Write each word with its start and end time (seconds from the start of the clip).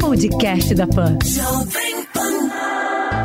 Podcast 0.00 0.74
da 0.74 0.86
Pan. 0.86 1.18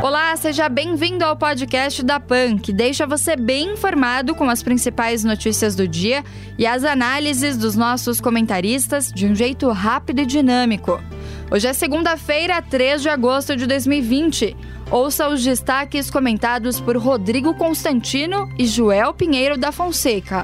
Olá, 0.03 0.35
seja 0.35 0.67
bem-vindo 0.67 1.23
ao 1.23 1.38
podcast 1.38 2.03
da 2.03 2.19
PAN, 2.19 2.57
que 2.57 2.73
deixa 2.73 3.07
você 3.07 3.38
bem 3.38 3.73
informado 3.73 4.35
com 4.35 4.49
as 4.49 4.61
principais 4.61 5.23
notícias 5.23 5.73
do 5.73 5.88
dia 5.88 6.25
e 6.57 6.67
as 6.67 6.83
análises 6.83 7.55
dos 7.55 7.77
nossos 7.77 8.19
comentaristas 8.19 9.09
de 9.09 9.25
um 9.25 9.33
jeito 9.33 9.69
rápido 9.69 10.19
e 10.19 10.25
dinâmico. 10.25 11.02
Hoje 11.49 11.67
é 11.67 11.73
segunda-feira, 11.73 12.61
3 12.61 13.02
de 13.02 13.09
agosto 13.09 13.55
de 13.55 13.66
2020. 13.66 14.55
Ouça 14.91 15.30
os 15.30 15.41
destaques 15.41 16.09
comentados 16.09 16.80
por 16.81 16.97
Rodrigo 16.97 17.53
Constantino 17.53 18.49
e 18.57 18.66
Joel 18.66 19.13
Pinheiro 19.13 19.57
da 19.57 19.71
Fonseca. 19.71 20.44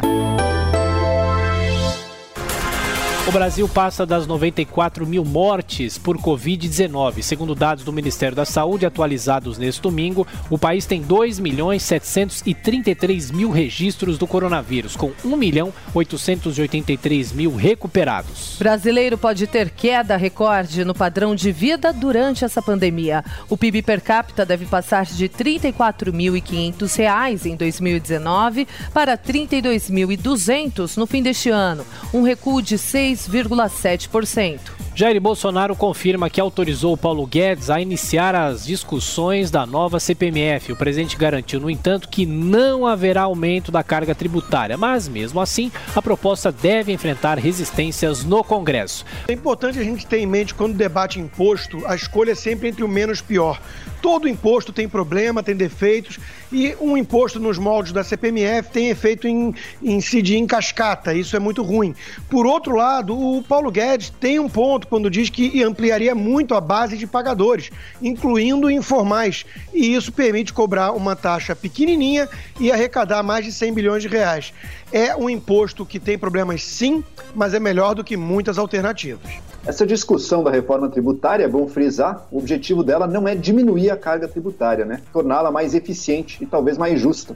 O 3.26 3.32
Brasil 3.32 3.70
passa 3.70 4.06
das 4.06 4.28
94 4.28 5.08
mil 5.08 5.24
mortes 5.24 5.98
por 5.98 6.18
Covid-19. 6.18 7.22
Segundo 7.22 7.56
dados 7.56 7.86
do 7.86 7.94
Ministério 7.94 8.36
da 8.36 8.44
Saúde 8.44 8.86
atualizados 8.86 9.58
neste 9.58 9.82
domingo, 9.82 10.28
o 10.50 10.58
país 10.58 10.86
tem 10.86 11.02
2 11.02 11.40
milhões 11.40 11.84
733 11.84 13.32
mil 13.32 13.50
registros 13.50 14.18
do 14.18 14.28
coronavírus, 14.28 14.98
com 14.98 15.14
1 15.24 15.38
milhão 15.38 15.74
883 15.94 17.32
mil 17.32 17.56
recuperados. 17.56 18.58
Brasileiro 18.60 19.18
pode 19.18 19.48
ter 19.48 19.70
queda 19.70 20.18
recorde 20.18 20.84
no 20.84 20.94
padrão 20.94 21.34
de 21.34 21.50
vida 21.50 21.94
durante 21.94 22.44
essa 22.44 22.62
pandemia. 22.62 23.24
O 23.50 23.56
PIB 23.56 23.84
per 23.84 24.02
capita 24.02 24.46
deve 24.46 24.66
passar 24.66 25.06
de 25.06 25.28
R$ 25.28 25.30
34.500 25.30 27.46
em 27.46 27.56
2019 27.56 28.68
para 28.94 29.14
R$ 29.14 29.18
32.200 29.18 30.98
no 30.98 31.08
fim 31.08 31.24
deste 31.24 31.50
ano, 31.50 31.86
um 32.14 32.22
recuo 32.22 32.62
de 32.62 32.78
6 32.78 33.13
6,7%. 33.14 34.60
Jair 34.96 35.20
Bolsonaro 35.20 35.76
confirma 35.76 36.30
que 36.30 36.40
autorizou 36.40 36.96
Paulo 36.96 37.26
Guedes 37.26 37.72
a 37.72 37.82
iniciar 37.82 38.36
as 38.36 38.66
discussões 38.66 39.50
da 39.50 39.66
nova 39.66 40.00
CPMF. 40.00 40.72
O 40.72 40.76
presidente 40.76 41.18
garantiu, 41.18 41.60
no 41.60 41.70
entanto, 41.70 42.08
que 42.08 42.28
não 42.28 42.86
haverá 42.86 43.24
aumento 43.24 43.72
da 43.72 43.82
carga 43.82 44.14
tributária, 44.14 44.78
mas 44.78 45.08
mesmo 45.08 45.42
assim, 45.42 45.72
a 45.96 46.02
proposta 46.02 46.52
deve 46.52 46.92
enfrentar 46.92 47.40
resistências 47.40 48.24
no 48.24 48.44
Congresso. 48.44 49.04
É 49.28 49.34
importante 49.34 49.80
a 49.80 49.84
gente 49.84 50.06
ter 50.06 50.20
em 50.20 50.28
mente 50.28 50.54
quando 50.54 50.76
debate 50.76 51.20
imposto, 51.20 51.82
a 51.88 51.96
escolha 51.96 52.34
é 52.34 52.36
sempre 52.36 52.70
entre 52.70 52.84
o 52.84 52.88
menos 52.88 53.20
pior. 53.20 53.60
Todo 54.04 54.28
imposto 54.28 54.74
tem 54.74 54.86
problema, 54.86 55.42
tem 55.42 55.56
defeitos, 55.56 56.20
e 56.52 56.76
um 56.82 56.98
imposto 56.98 57.40
nos 57.40 57.58
moldes 57.58 57.94
da 57.94 58.04
CPMF 58.04 58.70
tem 58.70 58.90
efeito 58.90 59.30
em 59.30 59.56
incidir 59.82 60.36
em 60.36 60.46
cascata. 60.46 61.14
Isso 61.14 61.38
é 61.38 61.40
muito 61.40 61.64
ruim. 61.64 61.96
Por 62.30 62.46
outro 62.46 62.76
lado, 62.76 63.18
o 63.18 63.42
Paulo 63.42 63.72
Guedes 63.72 64.10
tem 64.10 64.40
um 64.40 64.50
ponto 64.50 64.90
quando 64.90 65.10
diz 65.10 65.30
que 65.30 65.64
ampliaria 65.64 66.14
muito 66.14 66.54
a 66.54 66.60
base 66.60 66.98
de 66.98 67.08
pagadores, 67.08 67.70
incluindo 68.02 68.70
informais. 68.70 69.46
E 69.74 69.96
isso 69.96 70.12
permite 70.12 70.52
cobrar 70.52 70.92
uma 70.92 71.16
taxa 71.16 71.56
pequenininha 71.56 72.28
e 72.60 72.74
arrecadar 72.74 73.24
mais 73.24 73.46
de 73.46 73.54
100 73.54 73.74
bilhões 73.74 74.04
de 74.04 74.10
reais. 74.10 74.52
É 74.92 75.16
um 75.16 75.30
imposto 75.30 75.86
que 75.86 75.98
tem 75.98 76.18
problemas 76.20 76.62
sim, 76.62 77.02
mas 77.34 77.54
é 77.54 77.60
melhor 77.60 77.96
do 77.96 78.04
que 78.04 78.16
muitas 78.16 78.58
alternativas. 78.58 79.32
Essa 79.66 79.86
discussão 79.86 80.44
da 80.44 80.52
reforma 80.52 80.90
tributária, 80.90 81.44
é 81.44 81.48
bom 81.48 81.68
frisar, 81.68 82.28
o 82.32 82.38
objetivo 82.38 82.84
dela 82.84 83.08
não 83.08 83.28
é 83.28 83.36
diminuir 83.36 83.90
a 83.90 83.98
carga 83.98 84.28
tributária, 84.28 84.86
né? 84.86 85.02
torná-la 85.12 85.52
mais 85.52 85.74
eficiente 85.74 86.44
e 86.44 86.46
talvez 86.46 86.78
mais 86.78 87.00
justa. 87.00 87.36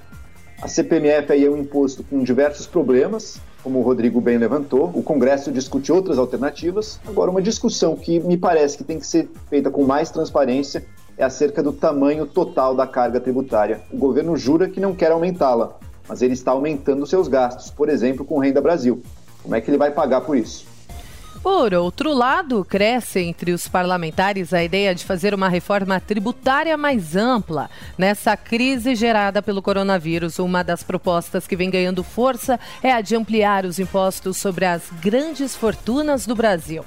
A 0.61 0.67
CPMF 0.67 1.31
aí 1.31 1.45
é 1.45 1.49
um 1.49 1.57
imposto 1.57 2.03
com 2.03 2.23
diversos 2.23 2.65
problemas, 2.65 3.39
como 3.63 3.79
o 3.79 3.83
Rodrigo 3.83 4.19
bem 4.19 4.37
levantou. 4.37 4.91
O 4.93 5.03
Congresso 5.03 5.51
discute 5.51 5.91
outras 5.91 6.17
alternativas. 6.17 6.99
Agora, 7.07 7.29
uma 7.29 7.41
discussão 7.41 7.95
que 7.95 8.19
me 8.19 8.37
parece 8.37 8.75
que 8.75 8.83
tem 8.83 8.97
que 8.97 9.05
ser 9.05 9.29
feita 9.49 9.69
com 9.69 9.83
mais 9.83 10.09
transparência 10.09 10.83
é 11.15 11.23
acerca 11.23 11.61
do 11.61 11.71
tamanho 11.71 12.25
total 12.25 12.75
da 12.75 12.87
carga 12.87 13.19
tributária. 13.19 13.81
O 13.91 13.97
governo 13.97 14.35
jura 14.35 14.67
que 14.67 14.79
não 14.79 14.95
quer 14.95 15.11
aumentá-la, 15.11 15.77
mas 16.07 16.21
ele 16.21 16.33
está 16.33 16.51
aumentando 16.51 17.05
seus 17.05 17.27
gastos, 17.27 17.69
por 17.69 17.87
exemplo, 17.87 18.25
com 18.25 18.39
Renda 18.39 18.61
Brasil. 18.61 19.01
Como 19.47 19.55
é 19.55 19.61
que 19.61 19.69
ele 19.69 19.77
vai 19.77 19.91
pagar 19.91 20.19
por 20.19 20.35
isso? 20.35 20.65
Por 21.41 21.73
outro 21.73 22.13
lado, 22.13 22.65
cresce 22.65 23.21
entre 23.21 23.53
os 23.53 23.65
parlamentares 23.65 24.51
a 24.53 24.61
ideia 24.61 24.93
de 24.93 25.05
fazer 25.05 25.33
uma 25.33 25.47
reforma 25.47 26.01
tributária 26.01 26.75
mais 26.75 27.15
ampla. 27.15 27.69
Nessa 27.97 28.35
crise 28.35 28.93
gerada 28.93 29.41
pelo 29.41 29.61
coronavírus, 29.61 30.37
uma 30.37 30.65
das 30.65 30.83
propostas 30.83 31.47
que 31.47 31.55
vem 31.55 31.69
ganhando 31.69 32.03
força 32.03 32.59
é 32.83 32.91
a 32.91 32.99
de 32.99 33.15
ampliar 33.15 33.63
os 33.63 33.79
impostos 33.79 34.35
sobre 34.35 34.65
as 34.65 34.91
grandes 35.01 35.55
fortunas 35.55 36.27
do 36.27 36.35
Brasil. 36.35 36.83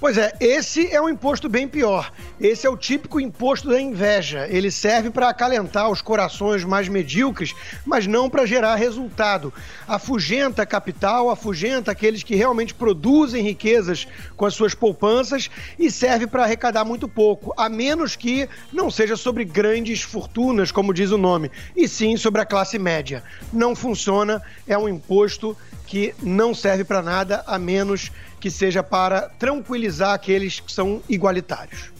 Pois 0.00 0.16
é, 0.16 0.32
esse 0.38 0.94
é 0.94 1.02
um 1.02 1.08
imposto 1.08 1.48
bem 1.48 1.66
pior. 1.66 2.12
Esse 2.40 2.64
é 2.64 2.70
o 2.70 2.76
típico 2.76 3.18
imposto 3.18 3.68
da 3.68 3.80
inveja. 3.80 4.46
Ele 4.48 4.70
serve 4.70 5.10
para 5.10 5.28
acalentar 5.28 5.90
os 5.90 6.00
corações 6.00 6.62
mais 6.62 6.86
medíocres, 6.88 7.52
mas 7.84 8.06
não 8.06 8.30
para 8.30 8.46
gerar 8.46 8.76
resultado. 8.76 9.52
Afugenta 9.88 10.64
capital, 10.64 11.30
afugenta 11.30 11.90
aqueles 11.90 12.22
que 12.22 12.36
realmente 12.36 12.74
produzem 12.74 13.42
riquezas 13.42 14.06
com 14.36 14.46
as 14.46 14.54
suas 14.54 14.72
poupanças 14.72 15.50
e 15.76 15.90
serve 15.90 16.28
para 16.28 16.44
arrecadar 16.44 16.84
muito 16.84 17.08
pouco, 17.08 17.52
a 17.56 17.68
menos 17.68 18.14
que 18.14 18.48
não 18.72 18.92
seja 18.92 19.16
sobre 19.16 19.44
grandes 19.44 20.02
fortunas, 20.02 20.70
como 20.70 20.94
diz 20.94 21.10
o 21.10 21.18
nome, 21.18 21.50
e 21.74 21.88
sim 21.88 22.16
sobre 22.16 22.40
a 22.40 22.46
classe 22.46 22.78
média. 22.78 23.24
Não 23.52 23.74
funciona, 23.74 24.40
é 24.64 24.78
um 24.78 24.88
imposto 24.88 25.56
que 25.88 26.14
não 26.22 26.54
serve 26.54 26.84
para 26.84 27.02
nada 27.02 27.42
a 27.46 27.58
menos 27.58 28.12
que 28.38 28.50
seja 28.50 28.82
para 28.82 29.22
tranquilizar 29.38 30.12
aqueles 30.12 30.60
que 30.60 30.70
são 30.70 31.00
igualitários. 31.08 31.90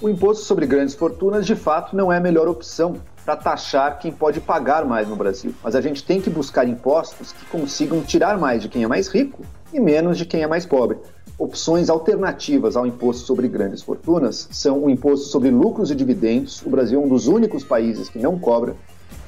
O 0.00 0.08
imposto 0.08 0.44
sobre 0.44 0.66
grandes 0.66 0.96
fortunas, 0.96 1.46
de 1.46 1.54
fato, 1.54 1.94
não 1.94 2.12
é 2.12 2.16
a 2.16 2.20
melhor 2.20 2.48
opção 2.48 2.96
para 3.24 3.36
taxar 3.36 4.00
quem 4.00 4.10
pode 4.10 4.40
pagar 4.40 4.84
mais 4.84 5.06
no 5.06 5.14
Brasil. 5.14 5.54
Mas 5.62 5.76
a 5.76 5.80
gente 5.80 6.02
tem 6.02 6.20
que 6.20 6.28
buscar 6.28 6.66
impostos 6.66 7.30
que 7.30 7.44
consigam 7.46 8.02
tirar 8.02 8.36
mais 8.36 8.62
de 8.62 8.68
quem 8.68 8.82
é 8.82 8.88
mais 8.88 9.06
rico 9.06 9.44
e 9.72 9.78
menos 9.78 10.18
de 10.18 10.26
quem 10.26 10.42
é 10.42 10.46
mais 10.48 10.66
pobre. 10.66 10.98
Opções 11.38 11.88
alternativas 11.88 12.76
ao 12.76 12.84
imposto 12.84 13.24
sobre 13.24 13.46
grandes 13.46 13.80
fortunas 13.80 14.48
são 14.50 14.82
o 14.82 14.90
imposto 14.90 15.26
sobre 15.26 15.50
lucros 15.50 15.92
e 15.92 15.94
dividendos. 15.94 16.60
O 16.66 16.68
Brasil 16.68 17.00
é 17.00 17.04
um 17.04 17.08
dos 17.08 17.28
únicos 17.28 17.62
países 17.62 18.08
que 18.08 18.18
não 18.18 18.36
cobra 18.40 18.74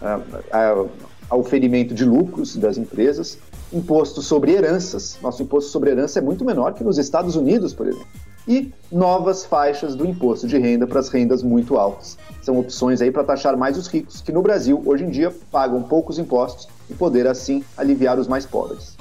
uh, 0.02 0.82
uh, 0.82 0.90
ao 1.28 1.42
ferimento 1.42 1.94
de 1.94 2.04
lucros 2.04 2.56
das 2.56 2.76
empresas 2.76 3.38
imposto 3.72 4.22
sobre 4.22 4.52
heranças. 4.52 5.18
Nosso 5.20 5.42
imposto 5.42 5.70
sobre 5.70 5.90
herança 5.90 6.18
é 6.18 6.22
muito 6.22 6.44
menor 6.44 6.74
que 6.74 6.84
nos 6.84 6.98
Estados 6.98 7.36
Unidos, 7.36 7.74
por 7.74 7.88
exemplo. 7.88 8.06
E 8.46 8.70
novas 8.92 9.44
faixas 9.44 9.94
do 9.94 10.06
imposto 10.06 10.46
de 10.46 10.58
renda 10.58 10.86
para 10.86 11.00
as 11.00 11.08
rendas 11.08 11.42
muito 11.42 11.76
altas. 11.76 12.18
São 12.42 12.58
opções 12.58 13.00
aí 13.00 13.10
para 13.10 13.24
taxar 13.24 13.56
mais 13.56 13.78
os 13.78 13.86
ricos, 13.86 14.20
que 14.20 14.30
no 14.30 14.42
Brasil, 14.42 14.82
hoje 14.84 15.04
em 15.04 15.10
dia, 15.10 15.34
pagam 15.50 15.82
poucos 15.82 16.18
impostos 16.18 16.68
e 16.88 16.94
poder, 16.94 17.26
assim, 17.26 17.64
aliviar 17.76 18.18
os 18.18 18.28
mais 18.28 18.44
pobres. 18.44 18.94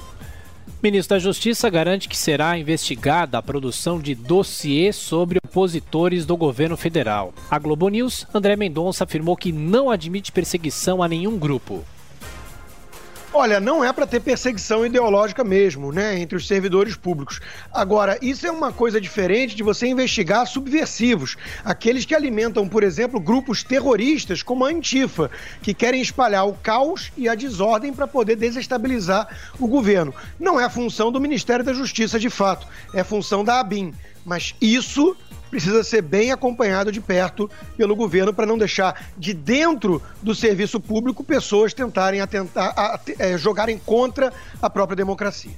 Ministro 0.81 1.15
da 1.15 1.19
Justiça 1.19 1.69
garante 1.69 2.09
que 2.09 2.17
será 2.17 2.57
investigada 2.57 3.37
a 3.37 3.41
produção 3.41 3.99
de 3.99 4.15
dossiê 4.15 4.91
sobre 4.91 5.39
opositores 5.45 6.25
do 6.25 6.35
governo 6.35 6.75
federal. 6.75 7.33
A 7.49 7.57
Globo 7.57 7.87
News, 7.87 8.27
André 8.33 8.55
Mendonça 8.55 9.05
afirmou 9.05 9.37
que 9.37 9.51
não 9.51 9.89
admite 9.89 10.31
perseguição 10.31 11.01
a 11.01 11.07
nenhum 11.07 11.37
grupo. 11.37 11.83
Olha, 13.35 13.59
não 13.59 13.83
é 13.83 13.91
para 13.91 14.05
ter 14.05 14.19
perseguição 14.19 14.85
ideológica 14.85 15.43
mesmo, 15.43 15.91
né, 15.91 16.19
entre 16.19 16.37
os 16.37 16.47
servidores 16.47 16.95
públicos. 16.95 17.39
Agora, 17.73 18.15
isso 18.21 18.45
é 18.45 18.51
uma 18.51 18.71
coisa 18.71 19.01
diferente 19.01 19.55
de 19.55 19.63
você 19.63 19.87
investigar 19.87 20.45
subversivos, 20.45 21.35
aqueles 21.65 22.05
que 22.05 22.13
alimentam, 22.13 22.69
por 22.69 22.83
exemplo, 22.83 23.19
grupos 23.19 23.63
terroristas 23.63 24.43
como 24.43 24.63
a 24.63 24.69
Antifa, 24.69 25.31
que 25.63 25.73
querem 25.73 25.99
espalhar 25.99 26.47
o 26.47 26.53
caos 26.53 27.11
e 27.17 27.27
a 27.27 27.33
desordem 27.33 27.91
para 27.91 28.05
poder 28.05 28.35
desestabilizar 28.35 29.27
o 29.59 29.67
governo. 29.67 30.13
Não 30.39 30.61
é 30.61 30.69
função 30.69 31.11
do 31.11 31.19
Ministério 31.19 31.65
da 31.65 31.73
Justiça, 31.73 32.19
de 32.19 32.29
fato, 32.29 32.67
é 32.93 33.03
função 33.03 33.43
da 33.43 33.59
ABIN. 33.59 33.95
Mas 34.23 34.53
isso 34.61 35.17
precisa 35.53 35.83
ser 35.83 36.01
bem 36.01 36.31
acompanhado 36.31 36.91
de 36.91 36.99
perto 36.99 37.47
pelo 37.77 37.95
governo 37.95 38.33
para 38.33 38.47
não 38.47 38.57
deixar 38.57 39.05
de 39.15 39.35
dentro 39.35 40.01
do 40.19 40.33
serviço 40.33 40.79
público 40.79 41.23
pessoas 41.23 41.75
tentarem 41.75 42.21
atentar, 42.21 42.73
a, 42.75 42.95
a, 42.95 42.99
é, 43.19 43.37
jogarem 43.37 43.77
contra 43.77 44.33
a 44.59 44.67
própria 44.67 44.95
democracia. 44.95 45.51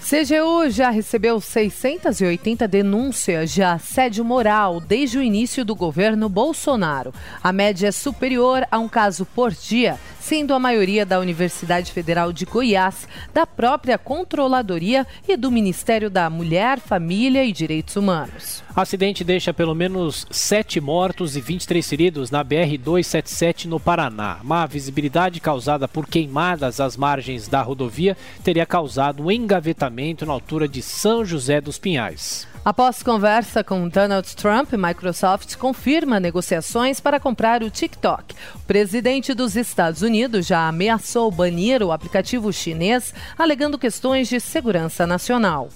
CGU 0.00 0.68
já 0.70 0.90
recebeu 0.90 1.40
680 1.40 2.66
denúncias 2.66 3.52
de 3.52 3.62
assédio 3.62 4.24
moral 4.24 4.80
desde 4.80 5.18
o 5.18 5.22
início 5.22 5.64
do 5.64 5.76
governo 5.76 6.28
Bolsonaro. 6.28 7.14
A 7.40 7.52
média 7.52 7.86
é 7.86 7.92
superior 7.92 8.66
a 8.72 8.78
um 8.78 8.88
caso 8.88 9.24
por 9.24 9.52
dia, 9.52 10.00
sendo 10.20 10.54
a 10.54 10.58
maioria 10.58 11.04
da 11.04 11.18
Universidade 11.18 11.90
Federal 11.90 12.32
de 12.32 12.44
Goiás, 12.44 13.08
da 13.34 13.46
própria 13.46 13.98
Controladoria 13.98 15.06
e 15.26 15.36
do 15.36 15.50
Ministério 15.50 16.10
da 16.10 16.28
Mulher, 16.30 16.78
Família 16.78 17.44
e 17.44 17.52
Direitos 17.52 17.96
Humanos. 17.96 18.62
Acidente 18.76 19.24
deixa 19.24 19.52
pelo 19.52 19.74
menos 19.74 20.26
sete 20.30 20.80
mortos 20.80 21.36
e 21.36 21.40
23 21.40 21.88
feridos 21.88 22.30
na 22.30 22.44
BR-277 22.44 23.64
no 23.64 23.80
Paraná. 23.80 24.38
Má 24.44 24.66
visibilidade 24.66 25.40
causada 25.40 25.88
por 25.88 26.06
queimadas 26.06 26.78
às 26.78 26.96
margens 26.96 27.48
da 27.48 27.62
rodovia 27.62 28.16
teria 28.44 28.66
causado 28.66 29.24
um 29.24 29.30
engavetamento 29.30 30.26
na 30.26 30.32
altura 30.32 30.68
de 30.68 30.82
São 30.82 31.24
José 31.24 31.60
dos 31.60 31.78
Pinhais. 31.78 32.49
Após 32.62 33.02
conversa 33.02 33.64
com 33.64 33.88
Donald 33.88 34.36
Trump, 34.36 34.74
Microsoft 34.74 35.56
confirma 35.56 36.20
negociações 36.20 37.00
para 37.00 37.18
comprar 37.18 37.62
o 37.62 37.70
TikTok. 37.70 38.34
O 38.54 38.58
presidente 38.66 39.32
dos 39.32 39.56
Estados 39.56 40.02
Unidos 40.02 40.46
já 40.46 40.68
ameaçou 40.68 41.30
banir 41.30 41.82
o 41.82 41.90
aplicativo 41.90 42.52
chinês, 42.52 43.14
alegando 43.38 43.78
questões 43.78 44.28
de 44.28 44.38
segurança 44.38 45.06
nacional. 45.06 45.70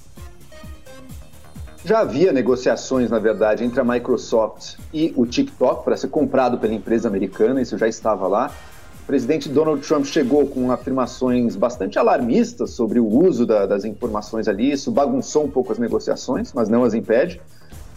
Já 1.87 2.01
havia 2.01 2.33
negociações, 2.33 3.11
na 3.11 3.19
verdade, 3.19 3.65
entre 3.65 3.81
a 3.81 3.85
Microsoft 3.85 4.75
e 4.93 5.11
o 5.17 5.25
TikTok 5.25 5.85
para 5.85 5.97
ser 5.97 6.09
comprado 6.09 6.59
pela 6.59 6.75
empresa 6.75 7.09
americana, 7.09 7.63
isso 7.63 7.79
já 7.79 7.89
estava 7.89 8.29
lá. 8.29 8.53
O 9.05 9.07
presidente 9.07 9.51
Donald 9.51 9.87
Trump 9.87 10.07
chegou 10.07 10.47
com 10.47 10.73
afirmações 10.73 11.57
bastante 11.57 11.99
alarmistas 11.99 12.71
sobre 12.71 12.99
o 12.99 13.07
uso 13.07 13.45
da, 13.45 13.67
das 13.67 13.85
informações 13.85 14.49
ali, 14.49 14.73
isso 14.73 14.91
bagunçou 14.91 15.45
um 15.45 15.51
pouco 15.51 15.71
as 15.73 15.79
negociações, 15.79 16.55
mas 16.55 16.71
não 16.71 16.85
as 16.85 16.95
impede. 16.95 17.39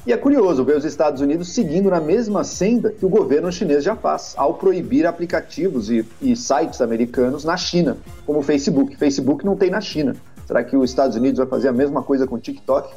E 0.05 0.11
é 0.11 0.17
curioso 0.17 0.65
ver 0.65 0.75
os 0.75 0.83
Estados 0.83 1.21
Unidos 1.21 1.53
seguindo 1.53 1.89
na 1.89 2.01
mesma 2.01 2.43
senda 2.43 2.91
que 2.91 3.05
o 3.05 3.09
governo 3.09 3.49
chinês 3.49 3.85
já 3.85 3.95
faz, 3.95 4.33
ao 4.35 4.55
proibir 4.55 5.05
aplicativos 5.05 5.89
e, 5.89 6.05
e 6.21 6.35
sites 6.35 6.81
americanos 6.81 7.45
na 7.45 7.55
China, 7.55 7.95
como 8.25 8.39
o 8.39 8.43
Facebook. 8.43 8.97
Facebook 8.97 9.45
não 9.45 9.55
tem 9.55 9.69
na 9.69 9.79
China. 9.79 10.13
Será 10.45 10.61
que 10.61 10.75
os 10.75 10.89
Estados 10.89 11.15
Unidos 11.15 11.37
vai 11.37 11.47
fazer 11.47 11.69
a 11.69 11.73
mesma 11.73 12.03
coisa 12.03 12.27
com 12.27 12.35
o 12.35 12.39
TikTok? 12.39 12.93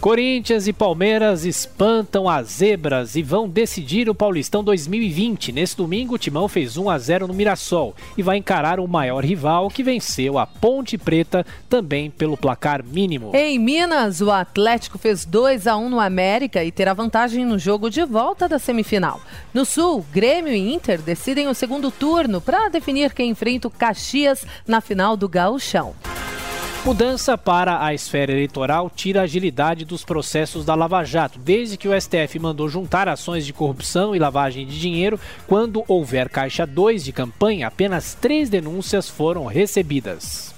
Corinthians 0.00 0.68
e 0.68 0.72
Palmeiras 0.72 1.44
espantam 1.44 2.28
as 2.28 2.46
zebras 2.50 3.16
e 3.16 3.22
vão 3.22 3.48
decidir 3.48 4.08
o 4.08 4.14
Paulistão 4.14 4.62
2020. 4.62 5.50
Nesse 5.50 5.76
domingo, 5.76 6.14
o 6.14 6.18
Timão 6.18 6.46
fez 6.46 6.76
1 6.76 6.88
a 6.88 6.96
0 6.96 7.26
no 7.26 7.34
Mirassol 7.34 7.96
e 8.16 8.22
vai 8.22 8.36
encarar 8.36 8.78
o 8.78 8.86
maior 8.86 9.24
rival 9.24 9.68
que 9.68 9.82
venceu 9.82 10.38
a 10.38 10.46
Ponte 10.46 10.96
Preta 10.96 11.44
também 11.68 12.10
pelo 12.10 12.36
placar 12.36 12.84
mínimo. 12.84 13.32
Em 13.34 13.58
Minas, 13.58 14.20
o 14.20 14.30
Atlético 14.30 14.98
fez 14.98 15.24
2 15.24 15.66
a 15.66 15.76
1 15.76 15.88
no 15.88 15.98
América 15.98 16.62
e 16.62 16.70
terá 16.70 16.94
vantagem 16.94 17.44
no 17.44 17.58
jogo 17.58 17.90
de 17.90 18.04
volta 18.04 18.48
da 18.48 18.60
semifinal. 18.60 19.20
No 19.52 19.64
Sul, 19.64 20.06
Grêmio 20.12 20.52
e 20.52 20.72
Inter 20.72 21.02
decidem 21.02 21.48
o 21.48 21.54
segundo 21.54 21.90
turno 21.90 22.40
para 22.40 22.68
definir 22.68 23.12
quem 23.12 23.30
enfrenta 23.30 23.66
o 23.66 23.70
Caxias 23.70 24.46
na 24.64 24.80
final 24.80 25.16
do 25.16 25.28
Gauchão. 25.28 25.96
Mudança 26.84 27.36
para 27.36 27.84
a 27.84 27.92
esfera 27.92 28.32
eleitoral 28.32 28.90
tira 28.94 29.20
a 29.20 29.24
agilidade 29.24 29.84
dos 29.84 30.04
processos 30.04 30.64
da 30.64 30.74
Lava 30.74 31.04
Jato, 31.04 31.38
desde 31.38 31.76
que 31.76 31.88
o 31.88 32.00
STF 32.00 32.38
mandou 32.38 32.68
juntar 32.68 33.08
ações 33.08 33.44
de 33.44 33.52
corrupção 33.52 34.14
e 34.16 34.18
lavagem 34.18 34.66
de 34.66 34.78
dinheiro. 34.78 35.20
Quando 35.46 35.84
houver 35.86 36.28
caixa 36.30 36.66
2 36.66 37.04
de 37.04 37.12
campanha, 37.12 37.66
apenas 37.66 38.14
três 38.14 38.48
denúncias 38.48 39.08
foram 39.08 39.44
recebidas. 39.44 40.57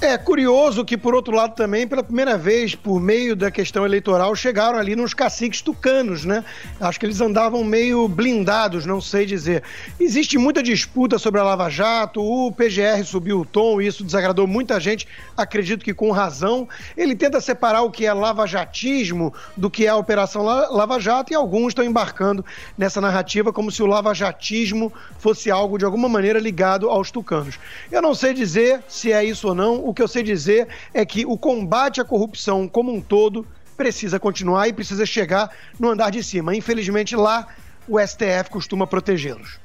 É 0.00 0.16
curioso 0.16 0.84
que, 0.84 0.96
por 0.96 1.12
outro 1.12 1.34
lado, 1.34 1.56
também, 1.56 1.84
pela 1.84 2.04
primeira 2.04 2.38
vez, 2.38 2.72
por 2.72 3.00
meio 3.00 3.34
da 3.34 3.50
questão 3.50 3.84
eleitoral, 3.84 4.32
chegaram 4.36 4.78
ali 4.78 4.94
nos 4.94 5.12
caciques 5.12 5.60
tucanos, 5.60 6.24
né? 6.24 6.44
Acho 6.80 7.00
que 7.00 7.06
eles 7.06 7.20
andavam 7.20 7.64
meio 7.64 8.06
blindados, 8.06 8.86
não 8.86 9.00
sei 9.00 9.26
dizer. 9.26 9.64
Existe 9.98 10.38
muita 10.38 10.62
disputa 10.62 11.18
sobre 11.18 11.40
a 11.40 11.44
Lava 11.44 11.68
Jato, 11.68 12.22
o 12.22 12.52
PGR 12.52 13.04
subiu 13.04 13.40
o 13.40 13.44
tom, 13.44 13.80
isso 13.80 14.04
desagradou 14.04 14.46
muita 14.46 14.78
gente, 14.78 15.08
acredito 15.36 15.84
que 15.84 15.92
com 15.92 16.12
razão. 16.12 16.68
Ele 16.96 17.16
tenta 17.16 17.40
separar 17.40 17.82
o 17.82 17.90
que 17.90 18.06
é 18.06 18.12
lavajatismo 18.12 19.34
do 19.56 19.68
que 19.68 19.84
é 19.84 19.88
a 19.88 19.96
Operação 19.96 20.44
Lava 20.44 21.00
Jato, 21.00 21.32
e 21.32 21.36
alguns 21.36 21.72
estão 21.72 21.84
embarcando 21.84 22.44
nessa 22.78 23.00
narrativa 23.00 23.52
como 23.52 23.72
se 23.72 23.82
o 23.82 23.86
lavajatismo 23.86 24.92
fosse 25.18 25.50
algo 25.50 25.76
de 25.76 25.84
alguma 25.84 26.08
maneira 26.08 26.38
ligado 26.38 26.88
aos 26.88 27.10
tucanos. 27.10 27.58
Eu 27.90 28.00
não 28.00 28.14
sei 28.14 28.32
dizer 28.32 28.80
se 28.86 29.10
é 29.10 29.24
isso 29.24 29.48
ou 29.48 29.54
não 29.56 29.87
o 29.88 29.94
que 29.94 30.02
eu 30.02 30.08
sei 30.08 30.22
dizer 30.22 30.68
é 30.92 31.04
que 31.06 31.24
o 31.24 31.38
combate 31.38 32.00
à 32.00 32.04
corrupção 32.04 32.68
como 32.68 32.92
um 32.92 33.00
todo 33.00 33.46
precisa 33.74 34.20
continuar 34.20 34.68
e 34.68 34.72
precisa 34.72 35.06
chegar 35.06 35.50
no 35.80 35.88
andar 35.88 36.10
de 36.10 36.22
cima. 36.22 36.54
Infelizmente, 36.54 37.16
lá 37.16 37.46
o 37.88 37.98
STF 37.98 38.50
costuma 38.50 38.86
protegê-los. 38.86 39.58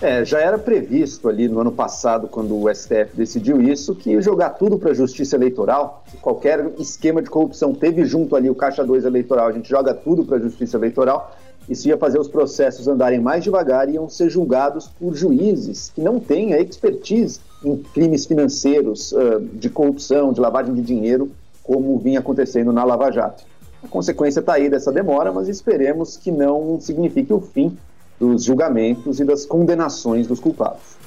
É, 0.00 0.24
já 0.24 0.40
era 0.40 0.58
previsto 0.58 1.28
ali 1.28 1.48
no 1.48 1.60
ano 1.60 1.72
passado, 1.72 2.28
quando 2.28 2.60
o 2.60 2.72
STF 2.72 3.14
decidiu 3.14 3.60
isso, 3.62 3.94
que 3.94 4.20
jogar 4.20 4.50
tudo 4.50 4.78
para 4.78 4.90
a 4.90 4.94
justiça 4.94 5.36
eleitoral, 5.36 6.04
qualquer 6.20 6.72
esquema 6.78 7.22
de 7.22 7.30
corrupção 7.30 7.72
teve 7.72 8.04
junto 8.04 8.34
ali 8.34 8.50
o 8.50 8.54
Caixa 8.54 8.84
2 8.84 9.04
eleitoral, 9.04 9.46
a 9.46 9.52
gente 9.52 9.68
joga 9.68 9.94
tudo 9.94 10.24
para 10.24 10.38
a 10.38 10.40
justiça 10.40 10.76
eleitoral, 10.76 11.36
isso 11.68 11.86
ia 11.86 11.96
fazer 11.96 12.18
os 12.18 12.26
processos 12.26 12.88
andarem 12.88 13.20
mais 13.20 13.44
devagar 13.44 13.88
e 13.88 13.92
iam 13.92 14.08
ser 14.08 14.28
julgados 14.28 14.88
por 14.88 15.14
juízes 15.14 15.92
que 15.94 16.00
não 16.00 16.18
têm 16.18 16.52
a 16.52 16.60
expertise 16.60 17.38
em 17.64 17.76
crimes 17.76 18.26
financeiros, 18.26 19.12
uh, 19.12 19.40
de 19.40 19.68
corrupção, 19.68 20.32
de 20.32 20.40
lavagem 20.40 20.74
de 20.74 20.82
dinheiro, 20.82 21.30
como 21.62 21.98
vinha 21.98 22.20
acontecendo 22.20 22.72
na 22.72 22.84
Lava 22.84 23.10
Jato. 23.10 23.44
A 23.82 23.88
consequência 23.88 24.40
está 24.40 24.54
aí 24.54 24.68
dessa 24.68 24.92
demora, 24.92 25.32
mas 25.32 25.48
esperemos 25.48 26.16
que 26.16 26.30
não 26.30 26.80
signifique 26.80 27.32
o 27.32 27.40
fim 27.40 27.76
dos 28.18 28.44
julgamentos 28.44 29.18
e 29.18 29.24
das 29.24 29.44
condenações 29.44 30.26
dos 30.26 30.38
culpados. 30.38 31.02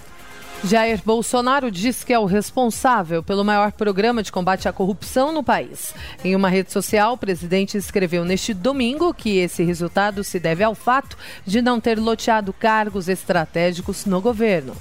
Jair 0.63 1.00
Bolsonaro 1.06 1.69
diz 1.69 2.04
que 2.04 2.12
é 2.12 2.18
o 2.18 2.25
responsável 2.25 3.22
pelo 3.22 3.46
maior 3.46 3.72
programa 3.72 4.24
de 4.24 4.31
combate 4.31 4.68
à 4.68 4.74
corrupção 4.74 5.31
no 5.31 5.44
país. 5.44 5.94
Em 6.24 6.36
uma 6.36 6.50
rede 6.50 6.72
social, 6.72 7.13
o 7.13 7.18
presidente 7.18 7.78
escreveu 7.78 8.25
neste 8.25 8.54
domingo 8.54 9.13
que 9.13 9.38
esse 9.38 9.63
resultado 9.63 10.24
se 10.24 10.40
deve 10.40 10.63
ao 10.63 10.74
fato 10.74 11.18
de 11.46 11.62
não 11.62 11.80
ter 11.80 12.00
loteado 12.00 12.52
cargos 12.52 13.07
estratégicos 13.07 14.06
no 14.06 14.19
governo. 14.19 14.74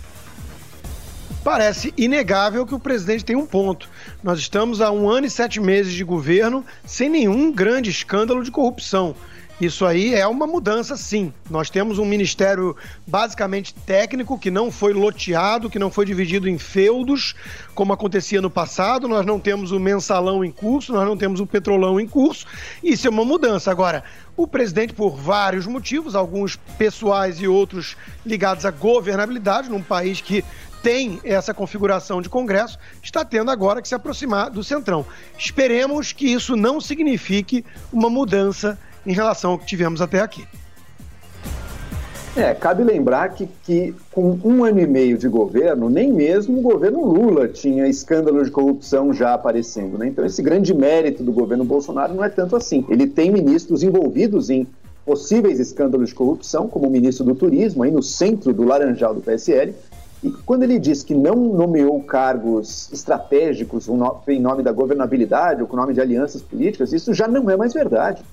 Parece 1.43 1.93
inegável 1.97 2.67
que 2.67 2.75
o 2.75 2.81
presidente 2.81 3.25
tem 3.25 3.37
um 3.37 3.47
ponto. 3.47 3.89
Nós 4.23 4.39
estamos 4.39 4.81
há 4.81 4.91
um 4.91 5.09
ano 5.09 5.27
e 5.27 5.31
sete 5.31 5.61
meses 5.61 5.93
de 5.93 6.03
governo 6.03 6.65
sem 6.87 7.09
nenhum 7.09 7.53
grande 7.53 7.91
escândalo 7.91 8.43
de 8.43 8.51
corrupção. 8.51 9.15
Isso 9.61 9.87
aí 9.87 10.13
é 10.15 10.27
uma 10.27 10.49
mudança, 10.49 10.97
sim. 10.97 11.33
Nós 11.49 11.71
temos 11.71 11.99
um 11.99 12.05
ministério 12.05 12.77
basicamente 13.07 13.73
técnico 13.73 14.37
que 14.37 14.51
não 14.51 14.69
foi 14.69 14.93
loteado, 14.93 15.71
que 15.71 15.79
não 15.79 15.93
foi 15.93 16.05
dividido 16.05 16.49
em 16.49 16.59
feudos, 16.59 17.37
como 17.73 17.93
acontecia 17.93 18.43
no 18.43 18.51
passado. 18.51 19.07
Nós 19.07 19.25
não 19.25 19.39
temos 19.39 19.71
o 19.71 19.79
mensalão 19.79 20.45
em 20.45 20.51
curso, 20.51 20.93
nós 20.93 21.07
não 21.07 21.17
temos 21.17 21.39
o 21.39 21.47
petrolão 21.47 22.01
em 22.01 22.07
curso. 22.07 22.47
Isso 22.83 23.07
é 23.07 23.11
uma 23.11 23.25
mudança. 23.25 23.71
Agora, 23.71 24.03
o 24.37 24.45
presidente, 24.45 24.93
por 24.93 25.15
vários 25.17 25.69
motivos, 25.69 26.17
alguns 26.17 26.57
pessoais 26.77 27.41
e 27.41 27.47
outros 27.47 27.97
ligados 28.27 28.67
à 28.67 28.73
governabilidade, 28.73 29.71
num 29.71 29.83
país 29.83 30.21
que 30.21 30.45
tem 30.85 31.19
essa 31.25 31.55
configuração 31.55 32.21
de 32.21 32.29
Congresso, 32.29 32.79
está 33.03 33.25
tendo 33.25 33.51
agora 33.51 33.81
que 33.81 33.89
se 33.89 33.95
aproximar 33.95 34.51
do 34.51 34.63
Centrão. 34.63 35.07
Esperemos 35.37 36.13
que 36.13 36.27
isso 36.27 36.57
não 36.57 36.79
signifique 36.79 37.65
uma 37.91 38.11
mudança 38.11 38.79
em 39.07 39.15
relação 39.15 39.53
ao 39.53 39.59
que 39.59 39.65
tivemos 39.65 40.03
até 40.03 40.21
aqui. 40.21 40.47
É, 42.37 42.53
cabe 42.53 42.83
lembrar 42.83 43.31
que, 43.31 43.49
que 43.63 43.95
com 44.13 44.39
um 44.45 44.63
ano 44.63 44.81
e 44.81 44.87
meio 44.87 45.17
de 45.17 45.27
governo, 45.27 45.89
nem 45.89 46.13
mesmo 46.13 46.59
o 46.59 46.63
governo 46.63 47.03
Lula 47.03 47.49
tinha 47.49 47.89
escândalos 47.89 48.47
de 48.47 48.51
corrupção 48.51 49.15
já 49.15 49.33
aparecendo. 49.33 49.97
Né? 49.97 50.09
Então, 50.09 50.27
esse 50.27 50.43
grande 50.43 50.75
mérito 50.75 51.23
do 51.23 51.33
governo 51.33 51.65
Bolsonaro 51.65 52.13
não 52.13 52.25
é 52.25 52.29
tanto 52.29 52.57
assim. 52.57 52.85
Ele 52.91 53.07
tem 53.07 53.31
ministros 53.31 53.83
envolvidos 53.83 54.51
em 54.51 54.67
possíveis 55.07 55.61
escândalos 55.61 56.11
de 56.11 56.15
corrupção, 56.15 56.69
como 56.69 56.89
o 56.89 56.91
ministro 56.91 57.25
do 57.25 57.35
Turismo, 57.35 57.85
aí 57.85 57.91
no 57.91 58.03
centro 58.03 58.53
do 58.53 58.65
laranjal 58.65 59.15
do 59.15 59.23
PSL. 59.23 59.73
E 60.25 60.31
quando 60.31 60.63
ele 60.63 60.79
diz 60.79 61.03
que 61.03 61.15
não 61.15 61.37
nomeou 61.37 62.03
cargos 62.03 62.91
estratégicos 62.91 63.87
em 64.27 64.41
nome 64.41 64.63
da 64.63 64.73
governabilidade 64.73 65.61
ou 65.61 65.69
com 65.69 65.77
nome 65.77 65.93
de 65.93 66.01
alianças 66.01 66.41
políticas, 66.41 66.95
isso 66.95 67.13
já 67.13 67.29
não 67.29 67.51
é 67.51 67.59
mais 67.59 67.75
verdade. 67.75 68.25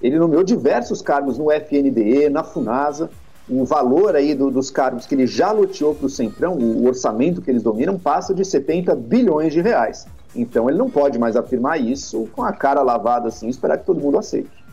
Ele 0.00 0.18
nomeou 0.18 0.42
diversos 0.42 1.02
cargos 1.02 1.36
no 1.36 1.52
FNDE, 1.52 2.30
na 2.30 2.42
FUNASA. 2.42 3.10
O 3.46 3.62
valor 3.66 4.16
aí 4.16 4.34
do, 4.34 4.50
dos 4.50 4.70
cargos 4.70 5.04
que 5.06 5.14
ele 5.14 5.26
já 5.26 5.52
loteou 5.52 5.94
para 5.94 6.06
o 6.06 6.08
Centrão, 6.08 6.54
o 6.56 6.86
orçamento 6.86 7.42
que 7.42 7.50
eles 7.50 7.62
dominam, 7.62 7.98
passa 7.98 8.32
de 8.32 8.42
70 8.42 8.94
bilhões 8.94 9.52
de 9.52 9.60
reais. 9.60 10.06
Então 10.34 10.70
ele 10.70 10.78
não 10.78 10.88
pode 10.88 11.18
mais 11.18 11.36
afirmar 11.36 11.78
isso 11.78 12.26
com 12.32 12.42
a 12.42 12.54
cara 12.54 12.80
lavada 12.80 13.28
assim, 13.28 13.50
esperar 13.50 13.76
que 13.76 13.84
todo 13.84 14.00
mundo 14.00 14.18
aceite. 14.18 14.63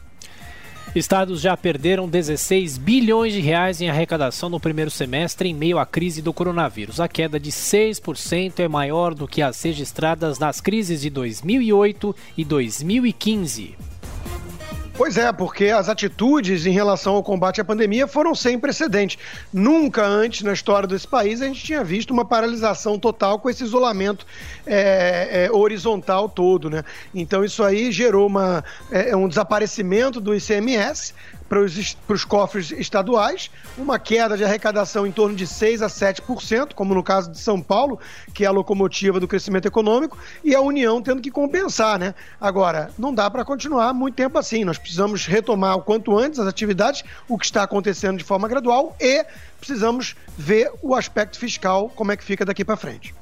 Estados 0.93 1.39
já 1.39 1.55
perderam 1.55 2.05
16 2.05 2.77
bilhões 2.77 3.31
de 3.31 3.39
reais 3.39 3.79
em 3.79 3.89
arrecadação 3.89 4.49
no 4.49 4.59
primeiro 4.59 4.91
semestre 4.91 5.47
em 5.47 5.53
meio 5.53 5.79
à 5.79 5.85
crise 5.85 6.21
do 6.21 6.33
coronavírus. 6.33 6.99
A 6.99 7.07
queda 7.07 7.39
de 7.39 7.49
6% 7.49 8.59
é 8.59 8.67
maior 8.67 9.15
do 9.15 9.25
que 9.25 9.41
as 9.41 9.61
registradas 9.63 10.37
nas 10.37 10.59
crises 10.59 10.99
de 10.99 11.09
2008 11.09 12.13
e 12.37 12.43
2015. 12.43 13.90
Pois 15.01 15.17
é, 15.17 15.33
porque 15.33 15.65
as 15.65 15.89
atitudes 15.89 16.67
em 16.67 16.71
relação 16.73 17.15
ao 17.15 17.23
combate 17.23 17.59
à 17.59 17.65
pandemia 17.65 18.07
foram 18.07 18.35
sem 18.35 18.59
precedente. 18.59 19.17
Nunca 19.51 20.05
antes 20.05 20.43
na 20.43 20.53
história 20.53 20.87
desse 20.87 21.07
país 21.07 21.41
a 21.41 21.47
gente 21.47 21.63
tinha 21.63 21.83
visto 21.83 22.11
uma 22.11 22.23
paralisação 22.23 22.99
total 22.99 23.39
com 23.39 23.49
esse 23.49 23.63
isolamento 23.63 24.27
é, 24.63 25.45
é, 25.45 25.51
horizontal 25.51 26.29
todo, 26.29 26.69
né? 26.69 26.83
Então 27.15 27.43
isso 27.43 27.63
aí 27.63 27.91
gerou 27.91 28.27
uma, 28.27 28.63
é, 28.91 29.15
um 29.15 29.27
desaparecimento 29.27 30.21
do 30.21 30.35
ICMS, 30.35 31.15
para 31.51 32.13
os 32.13 32.23
cofres 32.23 32.71
estaduais, 32.71 33.51
uma 33.77 33.99
queda 33.99 34.37
de 34.37 34.43
arrecadação 34.45 35.05
em 35.05 35.11
torno 35.11 35.35
de 35.35 35.45
6 35.45 35.81
a 35.81 35.87
7%, 35.87 36.73
como 36.73 36.95
no 36.95 37.03
caso 37.03 37.29
de 37.29 37.37
São 37.37 37.61
Paulo, 37.61 37.99
que 38.33 38.45
é 38.45 38.47
a 38.47 38.51
locomotiva 38.51 39.19
do 39.19 39.27
crescimento 39.27 39.67
econômico, 39.67 40.17
e 40.45 40.55
a 40.55 40.61
União 40.61 41.01
tendo 41.01 41.21
que 41.21 41.29
compensar, 41.29 41.99
né? 41.99 42.15
Agora, 42.39 42.89
não 42.97 43.13
dá 43.13 43.29
para 43.29 43.43
continuar 43.43 43.93
muito 43.93 44.15
tempo 44.15 44.37
assim. 44.37 44.63
Nós 44.63 44.77
precisamos 44.77 45.25
retomar 45.25 45.75
o 45.75 45.81
quanto 45.81 46.17
antes 46.17 46.39
as 46.39 46.47
atividades, 46.47 47.03
o 47.27 47.37
que 47.37 47.43
está 47.43 47.63
acontecendo 47.63 48.17
de 48.17 48.23
forma 48.23 48.47
gradual, 48.47 48.95
e 48.97 49.25
precisamos 49.59 50.15
ver 50.37 50.71
o 50.81 50.95
aspecto 50.95 51.37
fiscal, 51.37 51.89
como 51.89 52.13
é 52.13 52.15
que 52.15 52.23
fica 52.23 52.45
daqui 52.45 52.63
para 52.63 52.77
frente. 52.77 53.13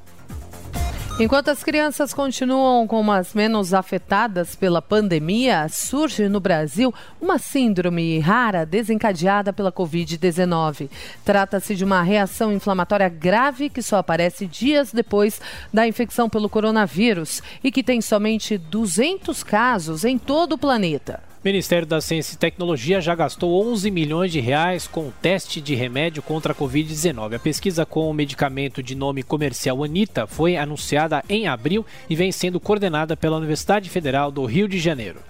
Enquanto 1.20 1.50
as 1.50 1.62
crianças 1.62 2.14
continuam 2.14 2.86
como 2.86 3.12
as 3.12 3.34
menos 3.34 3.74
afetadas 3.74 4.56
pela 4.56 4.80
pandemia, 4.80 5.68
surge 5.68 6.30
no 6.30 6.40
Brasil 6.40 6.94
uma 7.20 7.36
síndrome 7.36 8.18
rara 8.20 8.64
desencadeada 8.64 9.52
pela 9.52 9.70
Covid-19. 9.70 10.88
Trata-se 11.22 11.76
de 11.76 11.84
uma 11.84 12.00
reação 12.00 12.50
inflamatória 12.54 13.10
grave 13.10 13.68
que 13.68 13.82
só 13.82 13.98
aparece 13.98 14.46
dias 14.46 14.94
depois 14.94 15.42
da 15.70 15.86
infecção 15.86 16.26
pelo 16.26 16.48
coronavírus 16.48 17.42
e 17.62 17.70
que 17.70 17.82
tem 17.82 18.00
somente 18.00 18.56
200 18.56 19.42
casos 19.42 20.06
em 20.06 20.16
todo 20.16 20.54
o 20.54 20.58
planeta. 20.58 21.29
O 21.42 21.48
Ministério 21.48 21.86
da 21.86 22.02
Ciência 22.02 22.34
e 22.34 22.36
Tecnologia 22.38 23.00
já 23.00 23.14
gastou 23.14 23.66
11 23.66 23.90
milhões 23.90 24.30
de 24.30 24.40
reais 24.40 24.86
com 24.86 25.08
o 25.08 25.12
teste 25.22 25.58
de 25.58 25.74
remédio 25.74 26.22
contra 26.22 26.52
a 26.52 26.54
Covid-19. 26.54 27.34
A 27.34 27.38
pesquisa 27.38 27.86
com 27.86 28.10
o 28.10 28.12
medicamento 28.12 28.82
de 28.82 28.94
nome 28.94 29.22
comercial 29.22 29.82
Anita 29.82 30.26
foi 30.26 30.58
anunciada 30.58 31.24
em 31.30 31.48
abril 31.48 31.86
e 32.10 32.14
vem 32.14 32.30
sendo 32.30 32.60
coordenada 32.60 33.16
pela 33.16 33.38
Universidade 33.38 33.88
Federal 33.88 34.30
do 34.30 34.44
Rio 34.44 34.68
de 34.68 34.78
Janeiro. 34.78 35.29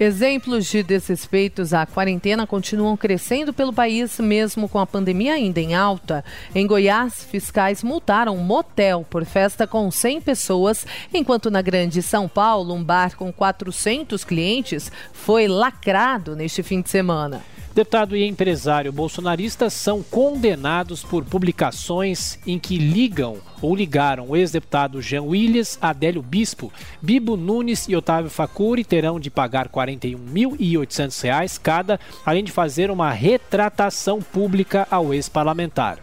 Exemplos 0.00 0.66
de 0.66 0.80
desrespeitos 0.84 1.74
à 1.74 1.84
quarentena 1.84 2.46
continuam 2.46 2.96
crescendo 2.96 3.52
pelo 3.52 3.72
país, 3.72 4.20
mesmo 4.20 4.68
com 4.68 4.78
a 4.78 4.86
pandemia 4.86 5.34
ainda 5.34 5.60
em 5.60 5.74
alta. 5.74 6.24
Em 6.54 6.64
Goiás, 6.68 7.24
fiscais 7.24 7.82
multaram 7.82 8.36
um 8.36 8.44
motel 8.44 9.04
por 9.10 9.24
festa 9.24 9.66
com 9.66 9.90
100 9.90 10.20
pessoas, 10.20 10.86
enquanto 11.12 11.50
na 11.50 11.60
Grande 11.60 12.00
São 12.00 12.28
Paulo, 12.28 12.74
um 12.74 12.84
bar 12.84 13.16
com 13.16 13.32
400 13.32 14.22
clientes 14.22 14.92
foi 15.12 15.48
lacrado 15.48 16.36
neste 16.36 16.62
fim 16.62 16.80
de 16.80 16.90
semana. 16.90 17.42
Deputado 17.78 18.16
e 18.16 18.26
empresário 18.26 18.90
bolsonaristas 18.90 19.72
são 19.72 20.02
condenados 20.02 21.04
por 21.04 21.24
publicações 21.24 22.36
em 22.44 22.58
que 22.58 22.76
ligam 22.76 23.36
ou 23.62 23.72
ligaram 23.72 24.30
o 24.30 24.36
ex-deputado 24.36 25.00
Jean 25.00 25.22
Willis, 25.22 25.78
Adélio 25.80 26.20
Bispo, 26.20 26.72
Bibo 27.00 27.36
Nunes 27.36 27.86
e 27.88 27.94
Otávio 27.94 28.30
Facuri 28.30 28.82
terão 28.82 29.20
de 29.20 29.30
pagar 29.30 29.66
R$ 29.66 29.72
41.800 29.72 31.60
cada, 31.62 32.00
além 32.26 32.42
de 32.42 32.50
fazer 32.50 32.90
uma 32.90 33.12
retratação 33.12 34.20
pública 34.20 34.84
ao 34.90 35.14
ex-parlamentar. 35.14 36.00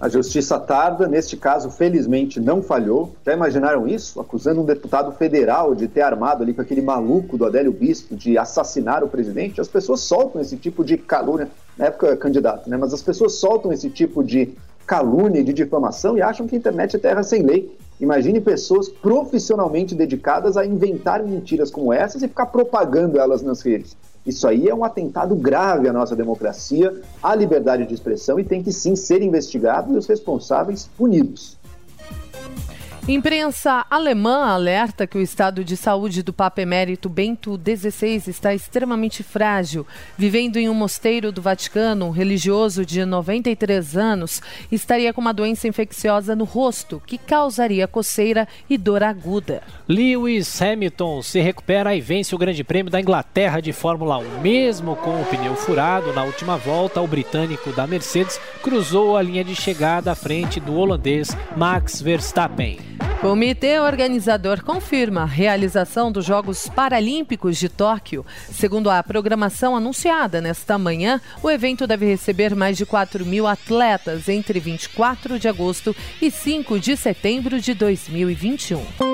A 0.00 0.08
justiça 0.08 0.58
tarda, 0.58 1.06
neste 1.06 1.36
caso, 1.36 1.70
felizmente 1.70 2.40
não 2.40 2.62
falhou. 2.62 3.14
Já 3.24 3.32
imaginaram 3.32 3.86
isso? 3.86 4.20
Acusando 4.20 4.60
um 4.60 4.64
deputado 4.64 5.12
federal 5.12 5.74
de 5.74 5.86
ter 5.86 6.02
armado 6.02 6.42
ali 6.42 6.52
com 6.52 6.60
aquele 6.60 6.82
maluco 6.82 7.38
do 7.38 7.44
Adélio 7.44 7.72
Bispo 7.72 8.16
de 8.16 8.36
assassinar 8.36 9.04
o 9.04 9.08
presidente. 9.08 9.60
As 9.60 9.68
pessoas 9.68 10.00
soltam 10.00 10.42
esse 10.42 10.56
tipo 10.56 10.84
de 10.84 10.98
calúnia, 10.98 11.48
na 11.78 11.86
época 11.86 12.16
candidato, 12.16 12.68
né? 12.68 12.76
Mas 12.76 12.92
as 12.92 13.02
pessoas 13.02 13.34
soltam 13.34 13.72
esse 13.72 13.88
tipo 13.88 14.22
de 14.22 14.52
calúnia 14.84 15.42
de 15.42 15.52
difamação 15.52 16.18
e 16.18 16.22
acham 16.22 16.46
que 16.46 16.54
a 16.54 16.58
internet 16.58 16.96
é 16.96 16.98
terra 16.98 17.22
sem 17.22 17.42
lei. 17.42 17.74
Imagine 18.00 18.40
pessoas 18.40 18.88
profissionalmente 18.88 19.94
dedicadas 19.94 20.56
a 20.56 20.66
inventar 20.66 21.22
mentiras 21.22 21.70
como 21.70 21.92
essas 21.92 22.22
e 22.22 22.28
ficar 22.28 22.46
propagando 22.46 23.18
elas 23.18 23.42
nas 23.42 23.62
redes. 23.62 23.96
Isso 24.26 24.48
aí 24.48 24.68
é 24.68 24.74
um 24.74 24.84
atentado 24.84 25.34
grave 25.34 25.88
à 25.88 25.92
nossa 25.92 26.16
democracia, 26.16 27.02
à 27.22 27.34
liberdade 27.34 27.86
de 27.86 27.94
expressão 27.94 28.40
e 28.40 28.44
tem 28.44 28.62
que 28.62 28.72
sim 28.72 28.96
ser 28.96 29.20
investigado 29.22 29.92
e 29.92 29.96
os 29.96 30.06
responsáveis 30.06 30.88
punidos. 30.96 31.58
Imprensa 33.06 33.84
alemã 33.90 34.46
alerta 34.46 35.06
que 35.06 35.18
o 35.18 35.20
estado 35.20 35.62
de 35.62 35.76
saúde 35.76 36.22
do 36.22 36.32
Papa 36.32 36.62
Emérito 36.62 37.06
Bento 37.06 37.60
XVI 37.62 38.30
está 38.30 38.54
extremamente 38.54 39.22
frágil. 39.22 39.86
Vivendo 40.16 40.56
em 40.56 40.70
um 40.70 40.74
mosteiro 40.74 41.30
do 41.30 41.42
Vaticano, 41.42 42.06
um 42.06 42.10
religioso 42.10 42.82
de 42.82 43.04
93 43.04 43.94
anos 43.98 44.40
estaria 44.72 45.12
com 45.12 45.20
uma 45.20 45.34
doença 45.34 45.68
infecciosa 45.68 46.34
no 46.34 46.44
rosto 46.44 47.02
que 47.04 47.18
causaria 47.18 47.86
coceira 47.86 48.48
e 48.70 48.78
dor 48.78 49.02
aguda. 49.02 49.62
Lewis 49.86 50.62
Hamilton 50.62 51.20
se 51.20 51.42
recupera 51.42 51.94
e 51.94 52.00
vence 52.00 52.34
o 52.34 52.38
Grande 52.38 52.64
Prêmio 52.64 52.90
da 52.90 53.02
Inglaterra 53.02 53.60
de 53.60 53.74
Fórmula 53.74 54.16
1. 54.16 54.40
Mesmo 54.40 54.96
com 54.96 55.20
o 55.20 55.26
pneu 55.26 55.54
furado 55.56 56.10
na 56.14 56.24
última 56.24 56.56
volta, 56.56 57.02
o 57.02 57.06
britânico 57.06 57.70
da 57.72 57.86
Mercedes 57.86 58.40
cruzou 58.62 59.14
a 59.14 59.20
linha 59.20 59.44
de 59.44 59.54
chegada 59.54 60.10
à 60.10 60.14
frente 60.14 60.58
do 60.58 60.74
holandês 60.74 61.36
Max 61.54 62.00
Verstappen. 62.00 62.93
Comitê 63.20 63.80
organizador 63.80 64.62
confirma 64.62 65.22
a 65.22 65.24
realização 65.24 66.12
dos 66.12 66.26
Jogos 66.26 66.68
Paralímpicos 66.68 67.56
de 67.56 67.68
Tóquio. 67.70 68.24
Segundo 68.50 68.90
a 68.90 69.02
programação 69.02 69.74
anunciada 69.74 70.40
nesta 70.40 70.76
manhã, 70.76 71.20
o 71.42 71.50
evento 71.50 71.86
deve 71.86 72.04
receber 72.04 72.54
mais 72.54 72.76
de 72.76 72.84
4 72.84 73.24
mil 73.24 73.46
atletas 73.46 74.28
entre 74.28 74.60
24 74.60 75.38
de 75.38 75.48
agosto 75.48 75.96
e 76.20 76.30
5 76.30 76.78
de 76.78 76.96
setembro 76.96 77.58
de 77.60 77.72
2021. 77.72 79.13